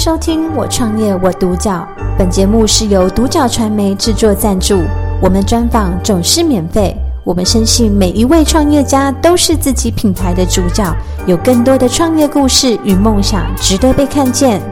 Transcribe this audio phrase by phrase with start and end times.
[0.00, 1.86] 收听《我创业我独角》，
[2.16, 4.80] 本节目是由独角传媒制作赞助。
[5.20, 6.96] 我们专访总是免费。
[7.22, 10.90] 我们深信每一位创业家都是自己品牌的主角，
[11.26, 14.62] 有更多的创业故事与梦想值得被看见。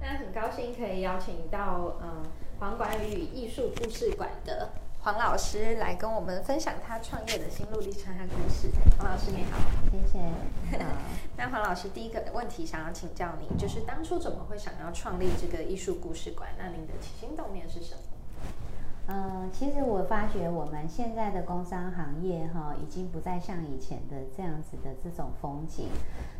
[0.00, 4.70] 那很高兴可以邀请到嗯黄管语艺术故事馆的
[5.02, 8.68] 黄老师来跟我们分享他创业的心路历程和故事。
[8.98, 9.58] 黄老师你好，
[9.90, 10.18] 谢谢。
[11.38, 16.50] 那黄老师第一个问题想要请教你，就是当初怎么会想要创立这个艺术故事馆？
[16.58, 18.00] 那您的起心动念是什么？
[19.08, 25.88] 嗯、其实我发觉我们现在的工商行业哈，已经不再像以前的这样子的这种风景。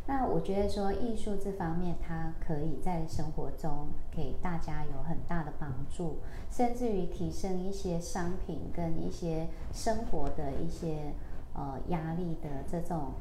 [0.07, 6.19] 那我觉得说艺术这方面，它可以在生活中给大家有很大的帮助，
[6.51, 11.13] 甚至于提升一些商品跟一些生活的一些
[11.55, 13.13] 呃压力的这种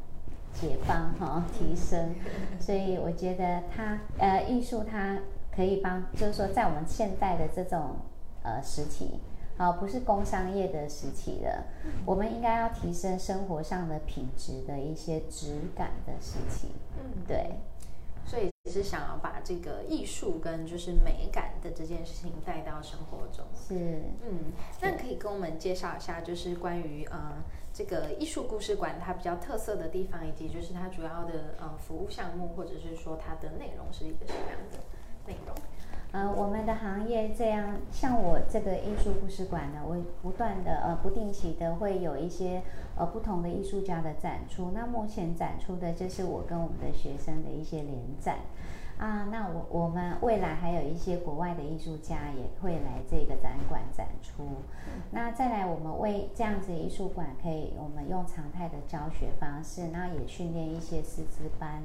[0.54, 2.14] 解放哈，提升。
[2.60, 5.18] 所以我觉得它呃艺术它
[5.56, 7.98] 可以帮，就是说在我们现在的这种
[8.44, 9.20] 呃时期。
[9.58, 11.66] 好，不是工商业的时期了，
[12.06, 16.70] 我们应该要提升生活上的品质的一些质感的时期。
[16.98, 17.52] 嗯，对。
[18.26, 23.44] 所以是想要把这个艺术跟就是美感的这件事情带到生活中。
[23.56, 34.59] 是，嗯，那可以跟我们介绍一下，就是关于呃这个艺术故事馆它比较特色的地方，以及就是它主要的呃服务项目，或者是说它的内容是一个什么样？
[36.12, 42.64] 呃，我们的行业这样，像我这个艺术故事馆呢，我不断的呃不定期的会有一些
[42.98, 44.72] 呃不同的艺术家的展出。
[44.74, 48.40] 那目前展出的就是我跟我们的学生的一些联展
[48.98, 49.28] 啊。
[49.32, 54.44] 那我我们未来还有一些国外的艺术家也会来这个展馆展出。
[55.12, 61.84] 那再来，我们为这样子艺术馆可以，我们用常态的教学方式，那也训练一些师资班。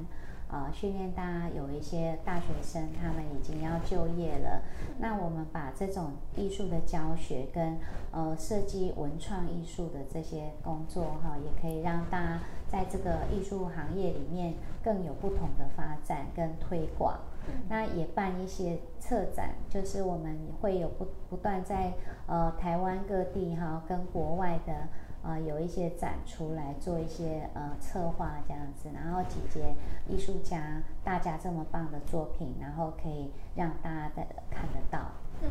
[0.49, 4.61] 啊，训练大家有一些大学生，他们已经要就业了。
[4.99, 7.77] 那我们把这种艺术的教学跟
[8.11, 14.53] 呃设计文创艺术的这些工作哈，也可以让大家在这个艺术行业里面
[14.83, 17.19] 更有不同的发展跟推广。
[17.67, 21.93] 那也办一些策展，就是我们会有不不断在
[22.27, 24.87] 呃台湾各地哈跟国外的。
[25.25, 29.73] 啊、有一些展出来做一些呃策划这样子，然后集结
[30.07, 34.99] 艺术家大家这么棒的作品，然后可以让大家的看得到。
[35.41, 35.49] 嗯，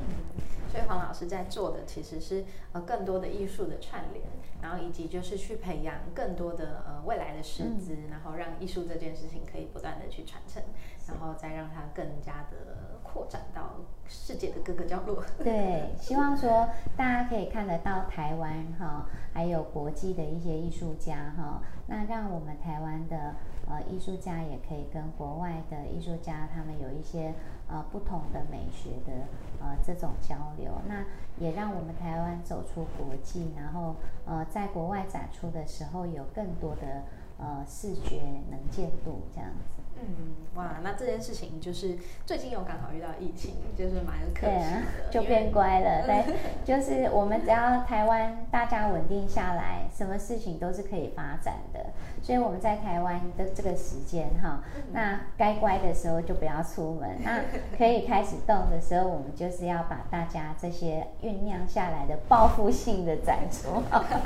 [0.71, 4.25] 所以黄老师在做的其实是呃更多的艺术的串联，
[4.63, 10.63] 然后以及就是去培养更多的呃未来的师资，嗯、然后让艺术这件事情可以不断的去传承，
[11.09, 13.77] 然后再让它更加的扩展到
[14.09, 15.23] 世界的各个角落。
[15.39, 23.35] 对，希望说大家可以看得到台湾哈，还有国际的一些艺术家哈，那让我们台湾的
[23.69, 27.35] 呃艺术家也可以跟国外的艺术家他们有一些
[27.75, 29.27] 呃不同的美学的
[29.61, 31.05] 呃这种交流，那
[31.45, 37.03] 也让我们台湾走出国际，然后呃在国外展出的时候有更多的
[37.37, 39.74] 呃视觉能见度这样子。
[39.97, 41.97] 嗯，哇，那这件事情就是
[42.27, 46.05] 最近又刚好遇到疫情，就是蛮可惜的，对啊，就变乖了。
[46.09, 46.25] 但
[46.65, 51.87] 就是我们只要台湾大家稳定下来，什么事情都是可以发展的。
[52.23, 54.63] 所以我们在台湾的这个时间哈，
[54.93, 57.41] 那该乖的时候就不要出门， 那
[57.77, 63.83] 可以开始动的时候，我们就是要把大家这些酝酿下来的报复性的展出，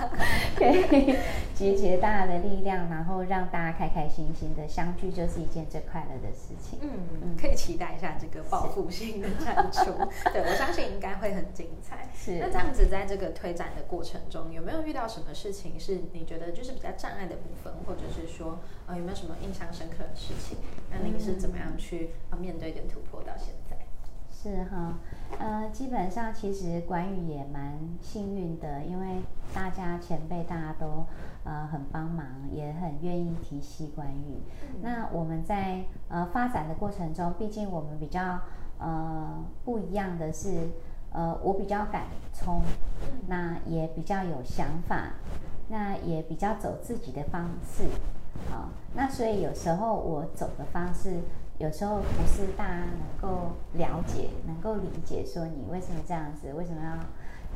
[0.56, 1.16] 可以
[1.54, 5.57] 集结大家的力量，然后让大家开开心心的相聚，就是一件。
[5.66, 9.92] 最快乐的事情，嗯，可以期待一下这个报复性的展出，
[10.32, 12.08] 对，我相信应该会很精彩。
[12.14, 20.58] 是，那这样子在这个推展的过程中，有没有遇到什么事情是你觉得就是比较障碍的部分，或者是说呃有没有什么印象深刻的事情？
[20.90, 23.67] 那您是怎么样去面对跟突破到现在？
[24.40, 24.94] 是哈，
[25.40, 29.20] 呃，基本上其实管语也蛮幸运的，因为
[29.52, 31.04] 大家前辈大家都
[31.42, 34.36] 呃很帮忙，也很愿意提携管语。
[34.62, 38.38] 嗯、那我们在呃发展的过程中，毕竟我们比较
[38.78, 40.68] 呃不一样的是，
[41.10, 42.62] 呃我比较敢冲，
[43.26, 45.14] 那也比较有想法，
[45.66, 47.88] 那也比较走自己的方式，
[48.48, 51.22] 好，那所以有时候我走的方式。
[51.58, 56.96] 有时候不是大家能够了解、能够理解，说你为什么这样子，为什么要，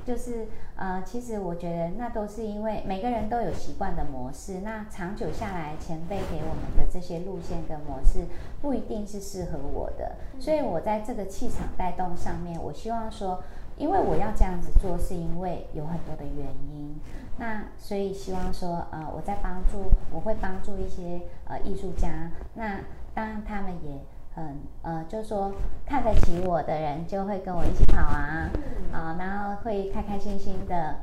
[0.05, 8.27] 就是呃，其实我觉得那都是因为每个人都有习惯的模式，那长久下来，前辈给我们的这些路线跟模式
[8.61, 13.41] 不一定是适合我的，所以我在这个气场带动上面，我希望说，
[13.77, 16.99] 因为我要这样子做，是因为有很多的原因。
[17.39, 22.31] 那所以希望说，呃，我在帮助，我会帮助一些呃艺术家。
[22.55, 22.81] 那
[23.15, 24.05] 当然他们也
[24.35, 25.53] 很呃，就是说
[25.87, 28.51] 看得起我的人就会跟我一起跑啊，
[28.93, 30.97] 啊，然后会开开心心的。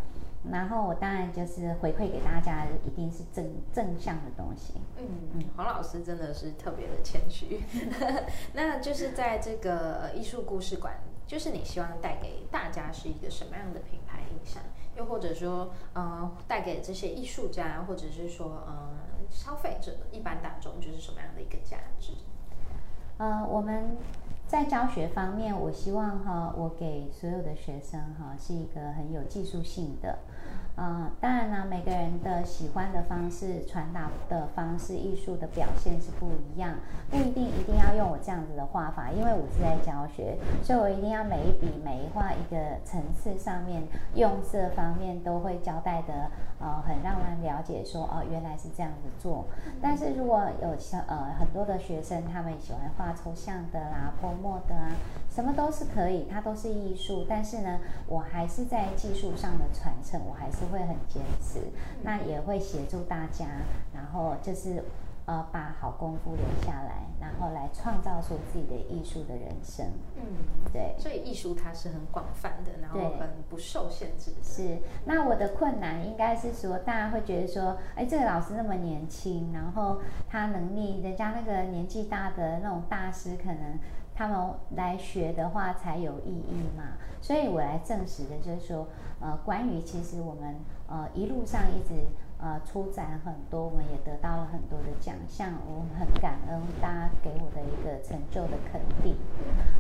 [0.50, 4.76] 然后我当然就是回馈给大家，一定是正正向的东西。
[4.98, 7.60] 嗯嗯，黄老师真的是特别的谦虚。
[8.54, 10.94] 那就是在这个艺术故事馆，
[11.28, 14.64] 就是你希望带给大家是一个什么样的品牌印象？
[14.96, 18.92] 又或者说，呃，带给这些艺术家，或者是说，呃，
[19.30, 22.14] 消费者一般大众，就是什么样的一个价值？
[23.18, 23.98] 呃，我们。
[24.50, 30.18] 在教学方面，我希望哈，我给所有的学生哈，是一个很有技术性的。
[30.80, 36.74] 啊，当然呢，每个人的喜欢的方式、传达的方式、艺术的表现是不一样，
[37.10, 43.84] 不一定一定要用我这样子的画法，因为我是在教学，所以我一定要每一笔每一画一个层次上面
[44.16, 46.32] 用色方面都会交代的，
[46.62, 49.48] 呃，很让人了解说哦，原来是这样子做。
[49.82, 54.92] 但是如果有像呃很多的学生，他们喜欢画抽象的啦、泼墨的啊。
[55.30, 57.24] 什么都是可以，它都是艺术。
[57.30, 61.60] 但是呢，我还是在技术上的传承，我还是会很坚持。
[62.02, 63.46] 那也会协助大家，
[63.94, 64.84] 然后就是
[65.26, 69.86] 呃，把好功夫留下来，然后来创造出自己的艺术的人生。
[70.16, 70.24] 嗯，
[70.74, 70.96] 对。
[70.98, 74.38] 所以艺术它是很广泛的，然后很不受限制的。
[74.44, 74.80] 是。
[75.06, 83.80] 那我的困难应该是说，大家会觉得说，哎，这个老师那么年轻，然后他能力，人家那个年纪大的那种大师可能。
[84.20, 84.38] 他们
[84.76, 88.86] 来学的话才有意义嘛，所以我来证实的就是说，
[89.22, 90.58] 呃，关于其实我们
[90.90, 92.04] 呃一路上一直
[92.38, 99.16] 呃出展很多，我们也得到了很多的奖项，我们很感恩大家给我的一个成就的肯定，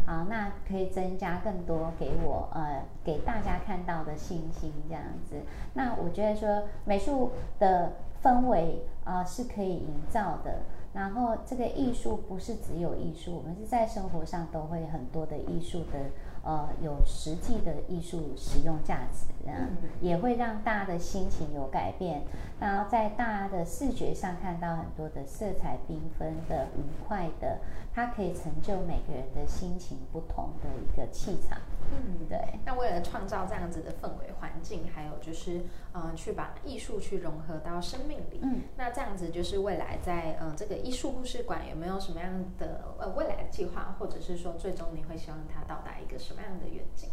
[0.05, 5.35] 好，那可以增加更多给我呃给大家看到的信心这样子。
[5.73, 7.91] 那我觉得说美术的
[8.23, 10.61] 氛围啊，是可以营造的。
[10.99, 16.11] 然后这个艺术不是只有艺术，我们是在生活上都会很多的艺术的，
[16.43, 22.23] 呃，有实际的艺术使用价值，嗯，也会让大家的心情有改变。
[22.59, 27.59] 然后在大家的视觉上看到很多的色彩缤纷的、愉快的，
[27.95, 31.57] 它可以成就每个人的心情不同的一个气场。
[31.91, 32.59] 嗯，对。
[32.65, 35.61] 那为了创造这样子的氛围环境，还有就是，
[35.91, 38.39] 呃，去把艺术去融合到生命里。
[38.43, 47.09] 嗯，那这样子就是未来在呃这个艺术故事馆有没有什么样的呃未来的计划，或者是说最终你会希望它到达一个什么样的远景？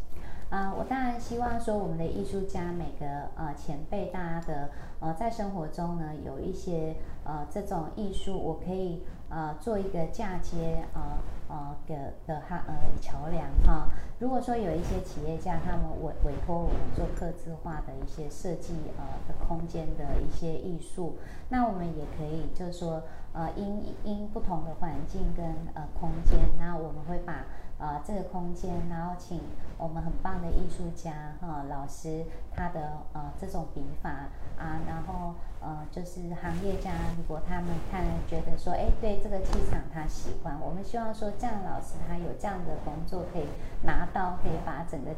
[0.48, 4.70] 啊、呃，我当然希望说我们的艺术家每个呃前辈大家的
[5.00, 11.18] 呃在生活中呢有一些呃这种艺术，我可以啊做一个嫁接啊
[11.48, 13.88] 啊的的哈呃桥梁哈，
[14.18, 21.16] 如果说有一些企业家他们委委托我们做客制化的一些设计呃的空间的一些艺术，
[21.48, 23.02] 那我们也可以就是说
[23.32, 25.44] 呃因因不同的环境跟
[25.74, 27.46] 呃空间，那我们会把
[27.78, 29.40] 啊这个空间，然后请
[29.78, 32.24] 我们很棒的艺术家哈、老师
[32.54, 34.10] 他的呃这种笔法
[34.58, 35.34] 啊，然后。
[35.58, 43.46] 呃，就是行业家，如果他们看了觉得说，哎，对这个气场他喜欢，我们希望说，这样老师他有这样的工作可以
[43.82, 45.10] 拿到，可以把整个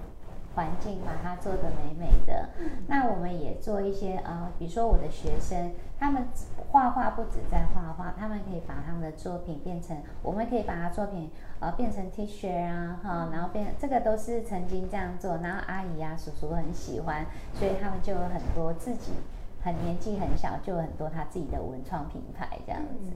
[0.59, 2.49] 环境把它做得美美的。
[2.89, 6.25] 那我们也做一些呃，比如说我的学生，他们
[6.73, 17.25] 画画不止在画画，他们可以把他们的作品变成，我们可以把他作品呃变成 T 恤啊，哈，然后变这个都是曾经这样做，然后阿姨啊叔叔很喜欢，
[17.55, 19.13] 所以他们就有很多自己。
[19.61, 23.11] 很年纪很小，就有很多他自己的文创品牌这样子，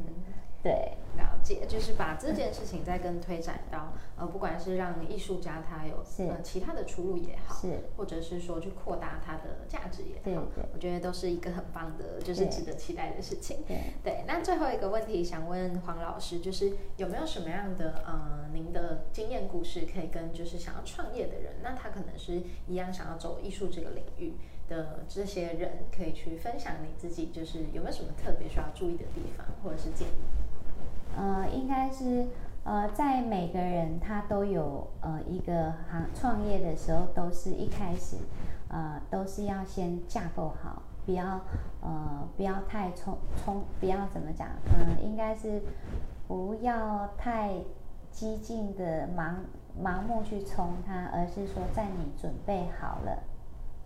[0.63, 13.65] 对，了解，就是把这件事情再跟推展到，呃，不管是让艺术家他有是呃其他的出路也好，是，或者是说去扩大他的价值也好，对，对，我觉得都是一个很棒的，就是值得期待的事情。
[13.67, 24.35] 对，对，那最后一个问题想问黄老师，就是有没有什么样的呃您的经验故事可以跟就是想要创业的人，那他可能是一样想要走艺术这个领域。
[24.69, 30.13] 的这些人可以去分享你自己，就是有没有什么特别需要注意的地方，或者是建议？
[31.17, 32.27] 呃，应该是
[32.65, 38.17] 呃，在每个人他都有呃一个行创业的时候，都是一开始
[38.69, 41.41] 呃都是要先架构好，不要
[41.81, 45.61] 呃不要太冲冲，不要怎么讲，嗯、呃，应该是
[46.29, 47.53] 不要太
[48.11, 49.35] 激进的盲
[49.83, 53.19] 盲目去冲它，而是说在你准备好了。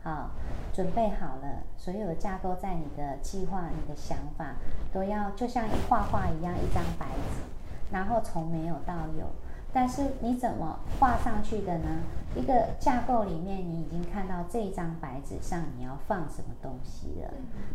[0.06, 0.30] 好，
[0.72, 4.54] 准备好了，所有的架构在你的计划、你的想法
[4.92, 7.42] 都要，就像画画一样，一张白纸，
[7.90, 9.26] 然后从没有到有，
[9.73, 12.00] 但是你怎么画上去的呢？
[12.35, 17.30] 一个架构里面，你已经看到这张白纸上你要放什么东西了。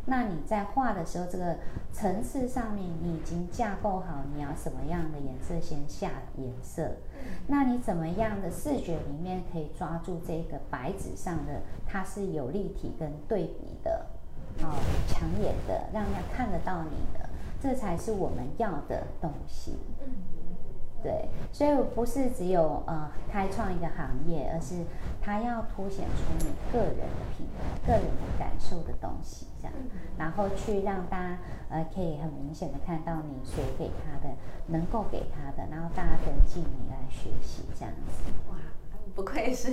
[0.06, 1.58] 那你在画的时候，这个
[1.92, 6.92] 层次上面你已经架构好，你要什么样的颜色先下颜色。
[7.48, 14.06] 那你怎么样的视觉里面可以抓住这个白纸上的，它是有立体跟对比的，
[14.62, 14.76] 好，
[15.08, 17.28] 抢眼的，让人家看得到你的，
[17.60, 19.76] 这才是我们要的东西。
[21.04, 24.86] 对，所以不是只有呃开创一个行业，而是
[25.22, 29.74] 它要凸显出你个人的品牌、个人的感受的东西，这样，
[30.18, 31.38] 然后去让大家
[31.70, 34.36] 呃可以很明显的看到你所给他的，
[34.68, 38.32] 能够给他的，然后大家跟进你来学习这样子。
[38.50, 38.56] 哇。
[39.14, 39.72] 不愧是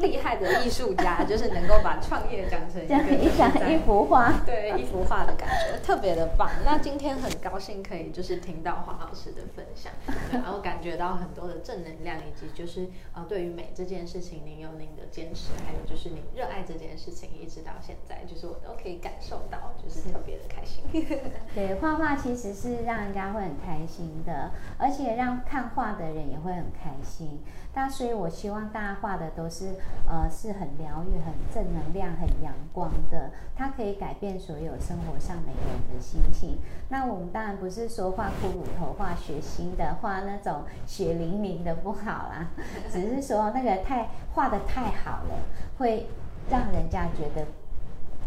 [0.00, 6.48] 厉害的艺术家，就是能够把创业讲成一个一张一幅画，对一幅画的感觉，特别的棒。
[6.64, 9.92] 那今天很高兴可以就是听到黄老师的分享，
[10.32, 20.84] 然后感觉到很多的正能量，以及就是呃对于美这件事情，您有您的坚持，还有就是您热爱这件事情，一直到现在，就是我都可以感受到，就是特别的开心。
[21.54, 27.40] 对，画画其实是让人家会很开心的，而且让看画的人也会很开心。
[27.72, 33.30] 那所以，我希望大家画的都是，呃，是很疗愈、很正能量、很阳光的。
[33.54, 36.58] 它可以改变所有生活上每个人的心情。
[36.88, 42.48] 那我们当然不是说画骷髅头、画血腥的、画那种血淋淋的不好啦，
[42.90, 45.34] 只是说那个太画的太好了，
[45.78, 46.06] 会
[46.50, 47.46] 让人家觉得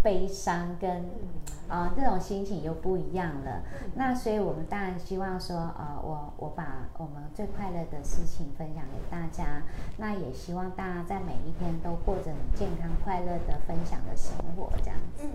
[0.03, 1.05] 悲伤跟。
[1.69, 3.63] 啊、呃，这种心情又不一样了。
[3.95, 9.63] 那所以，我们当然希望说，呃，我我把我们最快乐的事情分享给大家。
[9.97, 15.23] 那也希望大家在每一天都过着很健康、快乐的分享的生活，这样子。
[15.23, 15.29] 嗯，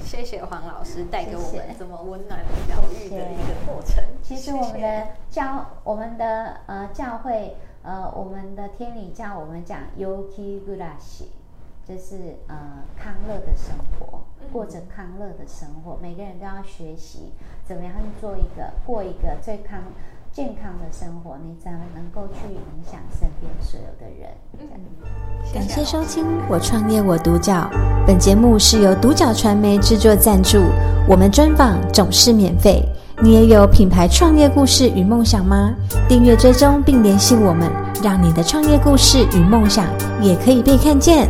[0.00, 4.02] 谢谢黄老师带给我们这么温暖的疗愈的一个过程。
[4.22, 11.26] 其实我们的教，我们的呃教会，呃，我们的天理教，我们讲 Yoki Gurashi
[11.86, 12.56] 就是呃
[12.96, 17.32] 康乐的生活，过着康乐的生活，每个人都要学习
[17.66, 19.78] 怎么样去做一个过一个最康
[20.32, 24.30] 健康的生活，你才能够去影响身边所有的人。
[25.52, 27.52] 感谢收听《我创业我独角》，
[28.06, 30.58] 本节目是由独角传媒制作赞助，
[31.06, 32.82] 我们专访总是免费。
[33.22, 35.72] 你也有品牌创业故事与梦想吗？
[36.08, 37.70] 订阅追踪并联系我们，
[38.02, 39.86] 让你的创业故事与梦想
[40.20, 41.28] 也可以被看见。